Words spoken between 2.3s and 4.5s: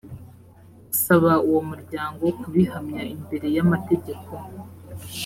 kubihamya imbere y’amategeko